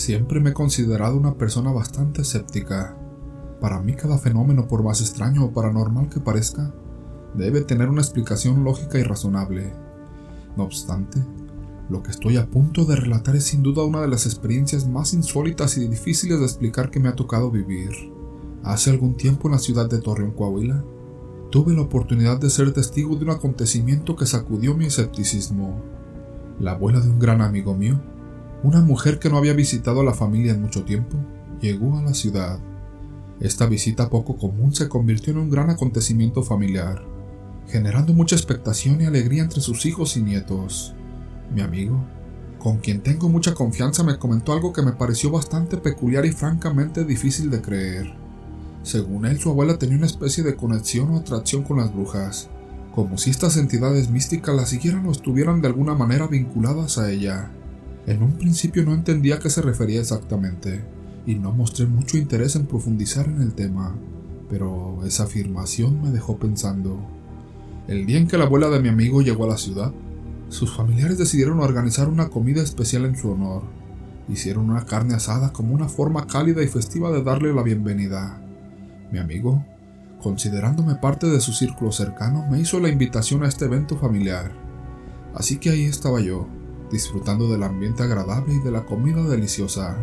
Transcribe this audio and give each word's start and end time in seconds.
Siempre 0.00 0.40
me 0.40 0.48
he 0.48 0.54
considerado 0.54 1.14
una 1.14 1.34
persona 1.34 1.72
bastante 1.72 2.22
escéptica. 2.22 2.96
Para 3.60 3.82
mí 3.82 3.92
cada 3.92 4.16
fenómeno, 4.16 4.66
por 4.66 4.82
más 4.82 5.02
extraño 5.02 5.44
o 5.44 5.52
paranormal 5.52 6.08
que 6.08 6.20
parezca, 6.20 6.72
debe 7.34 7.60
tener 7.60 7.90
una 7.90 8.00
explicación 8.00 8.64
lógica 8.64 8.98
y 8.98 9.02
razonable. 9.02 9.74
No 10.56 10.64
obstante, 10.64 11.22
lo 11.90 12.02
que 12.02 12.12
estoy 12.12 12.38
a 12.38 12.46
punto 12.46 12.86
de 12.86 12.96
relatar 12.96 13.36
es 13.36 13.44
sin 13.44 13.62
duda 13.62 13.84
una 13.84 14.00
de 14.00 14.08
las 14.08 14.24
experiencias 14.24 14.88
más 14.88 15.12
insólitas 15.12 15.76
y 15.76 15.86
difíciles 15.86 16.38
de 16.38 16.46
explicar 16.46 16.90
que 16.90 16.98
me 16.98 17.10
ha 17.10 17.14
tocado 17.14 17.50
vivir. 17.50 17.90
Hace 18.62 18.88
algún 18.88 19.18
tiempo 19.18 19.48
en 19.48 19.52
la 19.52 19.58
ciudad 19.58 19.86
de 19.90 20.00
Torreón, 20.00 20.30
Coahuila, 20.30 20.82
tuve 21.50 21.74
la 21.74 21.82
oportunidad 21.82 22.40
de 22.40 22.48
ser 22.48 22.72
testigo 22.72 23.16
de 23.16 23.24
un 23.24 23.32
acontecimiento 23.32 24.16
que 24.16 24.24
sacudió 24.24 24.74
mi 24.74 24.86
escepticismo. 24.86 25.78
La 26.58 26.70
abuela 26.70 27.00
de 27.00 27.10
un 27.10 27.18
gran 27.18 27.42
amigo 27.42 27.74
mío, 27.76 28.00
una 28.62 28.80
mujer 28.80 29.18
que 29.18 29.30
no 29.30 29.38
había 29.38 29.54
visitado 29.54 30.00
a 30.00 30.04
la 30.04 30.12
familia 30.12 30.52
en 30.52 30.60
mucho 30.60 30.84
tiempo, 30.84 31.16
llegó 31.60 31.96
a 31.96 32.02
la 32.02 32.14
ciudad. 32.14 32.58
Esta 33.40 33.66
visita 33.66 34.10
poco 34.10 34.36
común 34.36 34.74
se 34.74 34.88
convirtió 34.88 35.32
en 35.32 35.38
un 35.38 35.50
gran 35.50 35.70
acontecimiento 35.70 36.42
familiar, 36.42 37.02
generando 37.68 38.12
mucha 38.12 38.36
expectación 38.36 39.00
y 39.00 39.06
alegría 39.06 39.42
entre 39.42 39.62
sus 39.62 39.86
hijos 39.86 40.16
y 40.16 40.22
nietos. 40.22 40.94
Mi 41.54 41.62
amigo, 41.62 42.04
con 42.58 42.78
quien 42.78 43.00
tengo 43.00 43.30
mucha 43.30 43.54
confianza, 43.54 44.04
me 44.04 44.18
comentó 44.18 44.52
algo 44.52 44.74
que 44.74 44.82
me 44.82 44.92
pareció 44.92 45.30
bastante 45.30 45.78
peculiar 45.78 46.26
y 46.26 46.32
francamente 46.32 47.04
difícil 47.04 47.48
de 47.48 47.62
creer. 47.62 48.14
Según 48.82 49.24
él, 49.24 49.38
su 49.38 49.50
abuela 49.50 49.78
tenía 49.78 49.96
una 49.96 50.06
especie 50.06 50.44
de 50.44 50.56
conexión 50.56 51.10
o 51.10 51.16
atracción 51.16 51.62
con 51.62 51.78
las 51.78 51.92
brujas, 51.92 52.50
como 52.94 53.16
si 53.16 53.30
estas 53.30 53.56
entidades 53.56 54.10
místicas 54.10 54.54
la 54.54 54.66
siguieran 54.66 55.06
o 55.06 55.12
estuvieran 55.12 55.62
de 55.62 55.68
alguna 55.68 55.94
manera 55.94 56.26
vinculadas 56.26 56.98
a 56.98 57.10
ella. 57.10 57.50
En 58.10 58.24
un 58.24 58.32
principio 58.32 58.84
no 58.84 58.92
entendía 58.92 59.36
a 59.36 59.38
qué 59.38 59.48
se 59.50 59.62
refería 59.62 60.00
exactamente, 60.00 60.82
y 61.26 61.36
no 61.36 61.52
mostré 61.52 61.86
mucho 61.86 62.18
interés 62.18 62.56
en 62.56 62.66
profundizar 62.66 63.26
en 63.26 63.40
el 63.40 63.54
tema, 63.54 63.94
pero 64.48 65.04
esa 65.04 65.22
afirmación 65.22 66.02
me 66.02 66.10
dejó 66.10 66.36
pensando. 66.36 66.98
El 67.86 68.06
día 68.06 68.18
en 68.18 68.26
que 68.26 68.36
la 68.36 68.46
abuela 68.46 68.68
de 68.68 68.80
mi 68.80 68.88
amigo 68.88 69.22
llegó 69.22 69.44
a 69.44 69.50
la 69.50 69.58
ciudad, 69.58 69.92
sus 70.48 70.74
familiares 70.74 71.18
decidieron 71.18 71.60
organizar 71.60 72.08
una 72.08 72.30
comida 72.30 72.60
especial 72.60 73.04
en 73.04 73.16
su 73.16 73.30
honor. 73.30 73.62
Hicieron 74.28 74.68
una 74.70 74.86
carne 74.86 75.14
asada 75.14 75.52
como 75.52 75.72
una 75.72 75.88
forma 75.88 76.26
cálida 76.26 76.64
y 76.64 76.66
festiva 76.66 77.12
de 77.12 77.22
darle 77.22 77.54
la 77.54 77.62
bienvenida. 77.62 78.42
Mi 79.12 79.20
amigo, 79.20 79.64
considerándome 80.20 80.96
parte 80.96 81.28
de 81.28 81.38
su 81.38 81.52
círculo 81.52 81.92
cercano, 81.92 82.44
me 82.50 82.58
hizo 82.58 82.80
la 82.80 82.88
invitación 82.88 83.44
a 83.44 83.48
este 83.48 83.66
evento 83.66 83.96
familiar. 83.96 84.50
Así 85.32 85.58
que 85.58 85.70
ahí 85.70 85.84
estaba 85.84 86.20
yo, 86.20 86.48
disfrutando 86.90 87.48
del 87.48 87.62
ambiente 87.62 88.02
agradable 88.02 88.54
y 88.54 88.58
de 88.58 88.70
la 88.70 88.84
comida 88.84 89.22
deliciosa, 89.22 89.96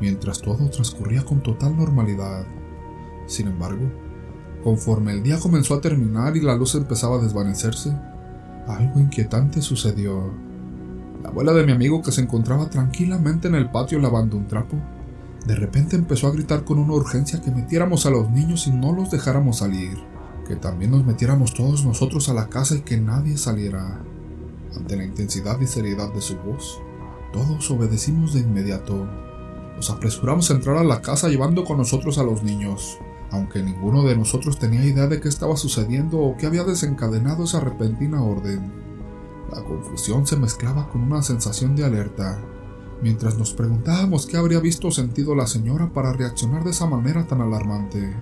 mientras 0.00 0.40
todo 0.40 0.68
transcurría 0.70 1.24
con 1.24 1.42
total 1.42 1.76
normalidad. 1.76 2.46
Sin 3.26 3.48
embargo, 3.48 3.90
conforme 4.62 5.12
el 5.12 5.22
día 5.22 5.38
comenzó 5.38 5.74
a 5.74 5.80
terminar 5.80 6.36
y 6.36 6.40
la 6.40 6.56
luz 6.56 6.74
empezaba 6.74 7.16
a 7.16 7.22
desvanecerse, 7.22 7.96
algo 8.66 9.00
inquietante 9.00 9.62
sucedió. 9.62 10.32
La 11.22 11.28
abuela 11.28 11.52
de 11.52 11.64
mi 11.64 11.72
amigo, 11.72 12.02
que 12.02 12.12
se 12.12 12.20
encontraba 12.20 12.68
tranquilamente 12.68 13.48
en 13.48 13.54
el 13.54 13.70
patio 13.70 13.98
lavando 13.98 14.36
un 14.36 14.46
trapo, 14.46 14.76
de 15.46 15.54
repente 15.54 15.94
empezó 15.94 16.26
a 16.26 16.32
gritar 16.32 16.64
con 16.64 16.78
una 16.78 16.94
urgencia 16.94 17.40
que 17.40 17.52
metiéramos 17.52 18.04
a 18.06 18.10
los 18.10 18.30
niños 18.30 18.66
y 18.66 18.72
no 18.72 18.92
los 18.92 19.10
dejáramos 19.10 19.58
salir, 19.58 19.96
que 20.46 20.56
también 20.56 20.90
nos 20.90 21.04
metiéramos 21.04 21.54
todos 21.54 21.84
nosotros 21.84 22.28
a 22.28 22.34
la 22.34 22.48
casa 22.48 22.74
y 22.74 22.80
que 22.80 23.00
nadie 23.00 23.36
saliera. 23.36 24.00
Ante 24.74 24.96
la 24.96 25.04
intensidad 25.04 25.60
y 25.60 25.66
seriedad 25.66 26.12
de 26.12 26.20
su 26.20 26.36
voz, 26.38 26.80
todos 27.32 27.70
obedecimos 27.70 28.32
de 28.32 28.40
inmediato. 28.40 29.06
Nos 29.76 29.90
apresuramos 29.90 30.50
a 30.50 30.54
entrar 30.54 30.78
a 30.78 30.84
la 30.84 31.02
casa 31.02 31.28
llevando 31.28 31.64
con 31.64 31.76
nosotros 31.76 32.18
a 32.18 32.22
los 32.22 32.42
niños 32.42 32.98
aunque 33.30 33.62
ninguno 33.62 34.02
de 34.02 34.16
nosotros 34.16 34.58
tenía 34.58 34.84
idea 34.84 35.06
de 35.06 35.20
qué 35.20 35.28
estaba 35.28 35.56
sucediendo 35.56 36.18
o 36.20 36.36
qué 36.36 36.46
había 36.46 36.64
desencadenado 36.64 37.44
esa 37.44 37.60
repentina 37.60 38.22
orden. 38.22 38.72
La 39.52 39.62
confusión 39.62 40.26
se 40.26 40.36
mezclaba 40.36 40.88
con 40.88 41.02
una 41.02 41.22
sensación 41.22 41.76
de 41.76 41.84
alerta, 41.84 42.40
mientras 43.02 43.38
nos 43.38 43.52
preguntábamos 43.52 44.26
qué 44.26 44.36
habría 44.36 44.60
visto 44.60 44.88
o 44.88 44.92
sentido 44.92 45.34
la 45.34 45.46
señora 45.46 45.92
para 45.92 46.12
reaccionar 46.12 46.64
de 46.64 46.70
esa 46.70 46.86
manera 46.86 47.26
tan 47.26 47.40
alarmante. 47.40 48.14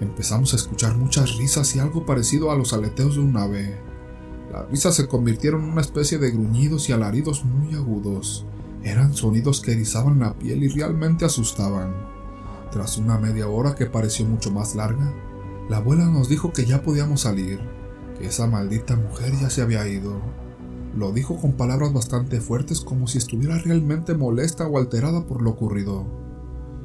Empezamos 0.00 0.52
a 0.52 0.56
escuchar 0.56 0.96
muchas 0.96 1.36
risas 1.36 1.74
y 1.76 1.78
algo 1.78 2.04
parecido 2.04 2.50
a 2.50 2.56
los 2.56 2.72
aleteos 2.72 3.14
de 3.14 3.22
un 3.22 3.36
ave. 3.36 3.91
Las 4.52 4.68
risas 4.68 4.94
se 4.94 5.08
convirtieron 5.08 5.64
en 5.64 5.70
una 5.70 5.80
especie 5.80 6.18
de 6.18 6.30
gruñidos 6.30 6.88
y 6.88 6.92
alaridos 6.92 7.44
muy 7.44 7.74
agudos. 7.74 8.44
Eran 8.82 9.14
sonidos 9.14 9.62
que 9.62 9.72
erizaban 9.72 10.20
la 10.20 10.34
piel 10.34 10.62
y 10.62 10.68
realmente 10.68 11.24
asustaban. 11.24 11.94
Tras 12.70 12.98
una 12.98 13.16
media 13.18 13.48
hora 13.48 13.74
que 13.74 13.86
pareció 13.86 14.26
mucho 14.26 14.50
más 14.50 14.74
larga, 14.74 15.14
la 15.70 15.78
abuela 15.78 16.04
nos 16.04 16.28
dijo 16.28 16.52
que 16.52 16.66
ya 16.66 16.82
podíamos 16.82 17.22
salir, 17.22 17.60
que 18.18 18.26
esa 18.26 18.46
maldita 18.46 18.94
mujer 18.94 19.32
ya 19.40 19.48
se 19.48 19.62
había 19.62 19.88
ido. 19.88 20.20
Lo 20.94 21.12
dijo 21.12 21.36
con 21.36 21.52
palabras 21.52 21.94
bastante 21.94 22.40
fuertes 22.42 22.82
como 22.82 23.06
si 23.06 23.16
estuviera 23.16 23.56
realmente 23.56 24.14
molesta 24.14 24.66
o 24.66 24.76
alterada 24.76 25.26
por 25.26 25.40
lo 25.40 25.50
ocurrido. 25.50 26.04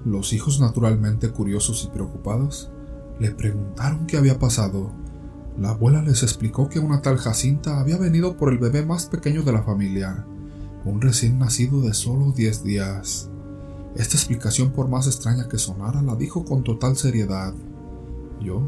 Los 0.06 0.32
hijos, 0.32 0.62
naturalmente 0.62 1.32
curiosos 1.32 1.84
y 1.84 1.94
preocupados, 1.94 2.72
le 3.20 3.32
preguntaron 3.32 4.08
qué 4.08 4.16
había 4.16 4.40
pasado. 4.40 4.92
La 5.60 5.70
abuela 5.70 6.04
les 6.04 6.22
explicó 6.22 6.70
que 6.70 6.78
una 6.78 7.02
tal 7.02 7.18
Jacinta 7.18 7.80
había 7.80 7.98
venido 7.98 8.38
por 8.38 8.52
el 8.52 8.60
bebé 8.60 8.86
más 8.86 9.08
pequeño 9.08 9.42
de 9.42 9.54
la 9.54 9.64
familia, 9.64 10.24
un 10.86 11.02
recién 11.02 11.40
nacido 11.40 11.82
de 11.82 11.96
solo 11.96 12.32
10 12.32 12.64
días. 12.64 13.30
Esta 13.96 14.16
explicación, 14.16 14.72
por 14.72 14.88
más 14.88 15.08
extraña 15.08 15.50
que 15.50 15.58
sonara, 15.58 16.04
la 16.04 16.16
dijo 16.16 16.46
con 16.46 16.64
total 16.64 16.96
seriedad. 16.96 17.56
Yo, 18.40 18.62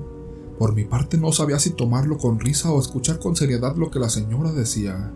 por 0.58 0.74
mi 0.74 0.84
parte, 0.84 1.20
no 1.20 1.32
sabía 1.32 1.60
si 1.60 1.70
tomarlo 1.70 2.18
con 2.18 2.40
risa 2.40 2.72
o 2.72 2.80
escuchar 2.80 3.20
con 3.20 3.36
seriedad 3.36 3.76
lo 3.76 3.92
que 3.92 4.00
la 4.00 4.10
señora 4.10 4.52
decía. 4.52 5.12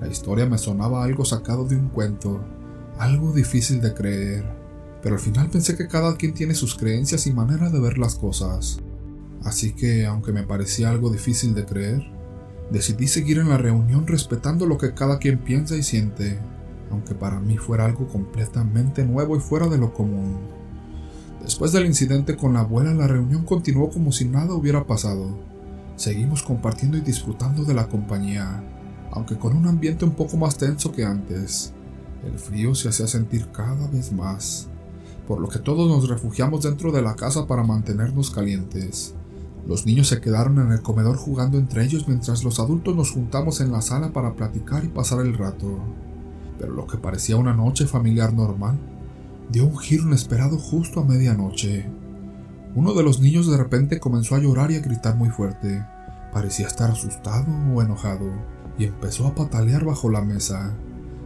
La 0.00 0.08
historia 0.08 0.46
me 0.46 0.58
sonaba 0.58 1.04
algo 1.04 1.24
sacado 1.24 1.64
de 1.64 1.76
un 1.76 1.90
cuento, 1.90 2.40
algo 2.98 3.32
difícil 3.32 3.80
de 3.80 3.94
creer, 3.94 4.44
pero 5.00 5.14
al 5.14 5.20
final 5.20 5.48
pensé 5.48 5.76
que 5.76 5.86
cada 5.86 6.16
quien 6.16 6.34
tiene 6.34 6.54
sus 6.54 6.74
creencias 6.74 7.28
y 7.28 7.32
manera 7.32 7.70
de 7.70 7.78
ver 7.78 7.98
las 7.98 8.16
cosas. 8.16 8.80
Así 9.48 9.72
que, 9.72 10.06
aunque 10.06 10.32
me 10.32 10.44
parecía 10.44 10.90
algo 10.90 11.10
difícil 11.10 11.54
de 11.54 11.64
creer, 11.64 12.02
decidí 12.70 13.08
seguir 13.08 13.38
en 13.38 13.48
la 13.48 13.58
reunión 13.58 14.06
respetando 14.06 14.66
lo 14.66 14.78
que 14.78 14.94
cada 14.94 15.18
quien 15.18 15.38
piensa 15.38 15.76
y 15.76 15.82
siente 15.82 16.38
aunque 16.90 17.14
para 17.14 17.40
mí 17.40 17.56
fuera 17.56 17.84
algo 17.84 18.06
completamente 18.08 19.04
nuevo 19.04 19.36
y 19.36 19.40
fuera 19.40 19.68
de 19.68 19.78
lo 19.78 19.92
común. 19.92 20.38
Después 21.42 21.72
del 21.72 21.86
incidente 21.86 22.36
con 22.36 22.54
la 22.54 22.60
abuela, 22.60 22.92
la 22.94 23.06
reunión 23.06 23.44
continuó 23.44 23.90
como 23.90 24.12
si 24.12 24.24
nada 24.24 24.54
hubiera 24.54 24.86
pasado. 24.86 25.38
Seguimos 25.96 26.42
compartiendo 26.42 26.96
y 26.96 27.00
disfrutando 27.00 27.64
de 27.64 27.74
la 27.74 27.88
compañía, 27.88 28.62
aunque 29.12 29.36
con 29.36 29.56
un 29.56 29.66
ambiente 29.66 30.04
un 30.04 30.12
poco 30.12 30.36
más 30.36 30.56
tenso 30.56 30.92
que 30.92 31.04
antes. 31.04 31.72
El 32.24 32.38
frío 32.38 32.74
se 32.74 32.88
hacía 32.88 33.06
sentir 33.06 33.48
cada 33.52 33.86
vez 33.88 34.12
más, 34.12 34.68
por 35.26 35.40
lo 35.40 35.48
que 35.48 35.58
todos 35.58 35.88
nos 35.88 36.08
refugiamos 36.08 36.62
dentro 36.62 36.92
de 36.92 37.02
la 37.02 37.14
casa 37.14 37.46
para 37.46 37.62
mantenernos 37.62 38.30
calientes. 38.30 39.14
Los 39.68 39.86
niños 39.86 40.08
se 40.08 40.20
quedaron 40.20 40.58
en 40.58 40.72
el 40.72 40.82
comedor 40.82 41.16
jugando 41.16 41.58
entre 41.58 41.84
ellos 41.84 42.08
mientras 42.08 42.42
los 42.42 42.58
adultos 42.58 42.96
nos 42.96 43.12
juntamos 43.12 43.60
en 43.60 43.70
la 43.70 43.82
sala 43.82 44.12
para 44.12 44.34
platicar 44.34 44.84
y 44.84 44.88
pasar 44.88 45.20
el 45.20 45.38
rato 45.38 45.78
pero 46.58 46.72
lo 46.72 46.86
que 46.86 46.98
parecía 46.98 47.36
una 47.36 47.54
noche 47.54 47.86
familiar 47.86 48.34
normal 48.34 48.78
dio 49.50 49.64
un 49.64 49.78
giro 49.78 50.04
inesperado 50.04 50.58
justo 50.58 51.00
a 51.00 51.04
medianoche. 51.04 51.88
Uno 52.74 52.92
de 52.92 53.02
los 53.02 53.20
niños 53.20 53.50
de 53.50 53.56
repente 53.56 54.00
comenzó 54.00 54.34
a 54.34 54.40
llorar 54.40 54.70
y 54.70 54.76
a 54.76 54.80
gritar 54.80 55.16
muy 55.16 55.30
fuerte. 55.30 55.84
Parecía 56.32 56.66
estar 56.66 56.90
asustado 56.90 57.46
o 57.74 57.80
enojado 57.80 58.30
y 58.76 58.84
empezó 58.84 59.26
a 59.26 59.34
patalear 59.34 59.84
bajo 59.84 60.10
la 60.10 60.20
mesa. 60.20 60.76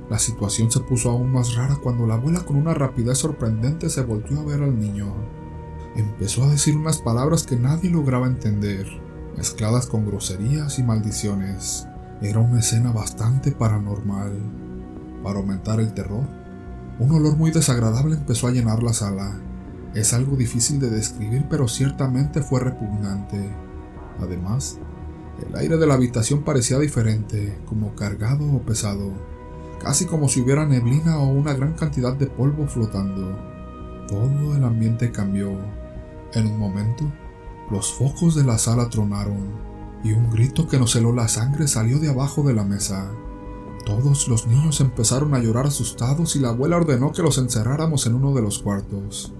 La 0.08 0.18
situación 0.18 0.70
se 0.70 0.80
puso 0.80 1.10
aún 1.10 1.32
más 1.32 1.54
rara 1.54 1.76
cuando 1.82 2.06
la 2.06 2.14
abuela 2.14 2.40
con 2.40 2.56
una 2.56 2.74
rapidez 2.74 3.18
sorprendente 3.18 3.88
se 3.88 4.02
volvió 4.02 4.40
a 4.40 4.44
ver 4.44 4.62
al 4.62 4.78
niño. 4.78 5.12
Empezó 5.96 6.44
a 6.44 6.48
decir 6.48 6.76
unas 6.76 6.98
palabras 6.98 7.44
que 7.44 7.56
nadie 7.56 7.90
lograba 7.90 8.26
entender, 8.26 8.86
mezcladas 9.36 9.86
con 9.86 10.06
groserías 10.06 10.78
y 10.78 10.82
maldiciones. 10.82 11.86
Era 12.22 12.38
una 12.38 12.60
escena 12.60 12.92
bastante 12.92 13.52
paranormal. 13.52 14.32
Para 15.22 15.38
aumentar 15.38 15.80
el 15.80 15.92
terror, 15.92 16.26
un 16.98 17.10
olor 17.10 17.36
muy 17.36 17.50
desagradable 17.50 18.16
empezó 18.16 18.46
a 18.46 18.52
llenar 18.52 18.82
la 18.82 18.92
sala. 18.92 19.38
Es 19.94 20.14
algo 20.14 20.36
difícil 20.36 20.80
de 20.80 20.88
describir, 20.88 21.46
pero 21.50 21.68
ciertamente 21.68 22.42
fue 22.42 22.60
repugnante. 22.60 23.50
Además, 24.20 24.78
el 25.46 25.54
aire 25.56 25.76
de 25.76 25.86
la 25.86 25.94
habitación 25.94 26.42
parecía 26.42 26.78
diferente, 26.78 27.58
como 27.66 27.94
cargado 27.94 28.50
o 28.50 28.62
pesado, 28.62 29.12
casi 29.82 30.06
como 30.06 30.28
si 30.28 30.40
hubiera 30.40 30.64
neblina 30.64 31.18
o 31.18 31.28
una 31.28 31.52
gran 31.52 31.74
cantidad 31.74 32.14
de 32.14 32.28
polvo 32.28 32.66
flotando. 32.66 33.36
Todo 34.08 34.54
el 34.56 34.64
ambiente 34.64 35.10
cambió. 35.10 35.81
En 36.34 36.46
un 36.46 36.58
momento, 36.58 37.04
los 37.70 37.92
focos 37.92 38.34
de 38.34 38.44
la 38.44 38.58
sala 38.58 38.88
tronaron 38.88 39.72
y 40.04 40.12
un 40.12 40.30
grito 40.30 40.66
que 40.66 40.78
nos 40.78 40.96
heló 40.96 41.12
la 41.12 41.28
sangre 41.28 41.68
salió 41.68 41.98
de 41.98 42.10
abajo 42.10 42.42
de 42.42 42.54
la 42.54 42.64
mesa. 42.64 43.10
Todos 43.84 44.28
los 44.28 44.46
niños 44.46 44.80
empezaron 44.80 45.34
a 45.34 45.40
llorar 45.40 45.66
asustados 45.66 46.36
y 46.36 46.38
la 46.38 46.50
abuela 46.50 46.76
ordenó 46.76 47.12
que 47.12 47.22
los 47.22 47.38
encerráramos 47.38 48.06
en 48.06 48.14
uno 48.14 48.32
de 48.32 48.42
los 48.42 48.60
cuartos. 48.60 49.32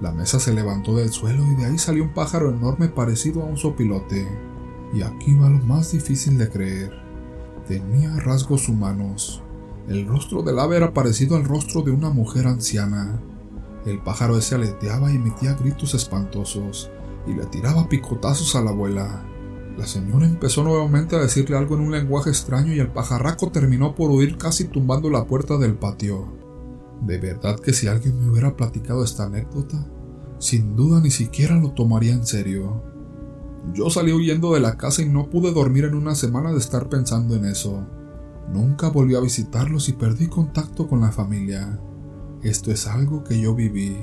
La 0.00 0.12
mesa 0.12 0.40
se 0.40 0.54
levantó 0.54 0.96
del 0.96 1.10
suelo 1.10 1.44
y 1.52 1.54
de 1.54 1.66
ahí 1.66 1.78
salió 1.78 2.04
un 2.04 2.14
pájaro 2.14 2.50
enorme 2.50 2.88
parecido 2.88 3.42
a 3.42 3.46
un 3.46 3.58
sopilote. 3.58 4.26
Y 4.94 5.02
aquí 5.02 5.34
va 5.34 5.50
lo 5.50 5.58
más 5.58 5.92
difícil 5.92 6.38
de 6.38 6.48
creer. 6.48 6.92
Tenía 7.68 8.16
rasgos 8.16 8.68
humanos. 8.68 9.42
El 9.88 10.06
rostro 10.06 10.42
del 10.42 10.58
ave 10.58 10.78
era 10.78 10.94
parecido 10.94 11.36
al 11.36 11.44
rostro 11.44 11.82
de 11.82 11.90
una 11.90 12.10
mujer 12.10 12.46
anciana. 12.46 13.20
El 13.86 13.98
pájaro 14.02 14.36
ese 14.36 14.54
aleteaba 14.54 15.10
y 15.10 15.16
emitía 15.16 15.54
gritos 15.54 15.94
espantosos 15.94 16.90
y 17.26 17.34
le 17.34 17.46
tiraba 17.46 17.88
picotazos 17.88 18.54
a 18.56 18.62
la 18.62 18.70
abuela. 18.70 19.24
La 19.78 19.86
señora 19.86 20.26
empezó 20.26 20.62
nuevamente 20.62 21.16
a 21.16 21.20
decirle 21.20 21.56
algo 21.56 21.76
en 21.76 21.82
un 21.82 21.92
lenguaje 21.92 22.30
extraño 22.30 22.74
y 22.74 22.80
el 22.80 22.92
pajarraco 22.92 23.50
terminó 23.50 23.94
por 23.94 24.10
huir 24.10 24.36
casi 24.36 24.64
tumbando 24.64 25.08
la 25.08 25.26
puerta 25.26 25.56
del 25.56 25.74
patio. 25.74 26.28
De 27.00 27.18
verdad 27.18 27.58
que 27.58 27.72
si 27.72 27.86
alguien 27.86 28.20
me 28.20 28.30
hubiera 28.30 28.56
platicado 28.56 29.02
esta 29.02 29.24
anécdota, 29.24 29.86
sin 30.38 30.76
duda 30.76 31.00
ni 31.00 31.10
siquiera 31.10 31.56
lo 31.56 31.72
tomaría 31.72 32.12
en 32.12 32.26
serio. 32.26 32.82
Yo 33.72 33.88
salí 33.88 34.12
huyendo 34.12 34.52
de 34.52 34.60
la 34.60 34.76
casa 34.76 35.02
y 35.02 35.08
no 35.08 35.30
pude 35.30 35.52
dormir 35.52 35.84
en 35.84 35.94
una 35.94 36.14
semana 36.14 36.52
de 36.52 36.58
estar 36.58 36.88
pensando 36.88 37.34
en 37.34 37.46
eso. 37.46 37.86
Nunca 38.52 38.88
volví 38.88 39.14
a 39.14 39.20
visitarlos 39.20 39.88
y 39.88 39.92
perdí 39.92 40.26
contacto 40.26 40.88
con 40.88 41.00
la 41.00 41.12
familia. 41.12 41.78
Esto 42.42 42.70
es 42.72 42.86
algo 42.86 43.22
que 43.22 43.38
yo 43.38 43.54
viví, 43.54 43.96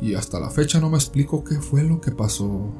y 0.00 0.14
hasta 0.14 0.38
la 0.38 0.50
fecha 0.50 0.80
no 0.80 0.90
me 0.90 0.96
explico 0.96 1.42
qué 1.42 1.56
fue 1.56 1.82
lo 1.82 2.00
que 2.00 2.12
pasó. 2.12 2.72